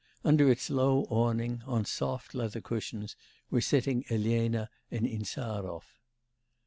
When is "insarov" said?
5.05-5.83